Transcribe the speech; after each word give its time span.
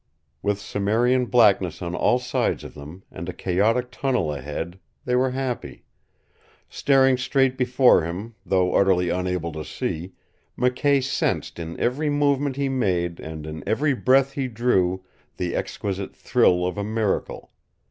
With 0.41 0.59
cimmerian 0.59 1.27
blackness 1.27 1.79
on 1.79 1.93
all 1.93 2.17
sides 2.17 2.63
of 2.63 2.73
them, 2.73 3.03
and 3.11 3.29
a 3.29 3.33
chaotic 3.33 3.91
tunnel 3.91 4.33
ahead, 4.33 4.79
they 5.05 5.15
were 5.15 5.29
happy. 5.29 5.85
Staring 6.67 7.17
straight 7.19 7.55
before 7.55 8.01
him, 8.03 8.33
though 8.43 8.73
utterly 8.73 9.09
unable 9.09 9.51
to 9.51 9.63
see, 9.63 10.13
McKay 10.57 11.03
sensed 11.03 11.59
in 11.59 11.79
every 11.79 12.09
movement 12.09 12.55
he 12.55 12.67
made 12.67 13.19
and 13.19 13.45
in 13.45 13.63
every 13.69 13.93
breath 13.93 14.31
he 14.31 14.47
drew 14.47 15.03
the 15.37 15.55
exquisite 15.55 16.15
thrill 16.15 16.65
of 16.65 16.79
a 16.79 16.83
miracle. 16.83 17.51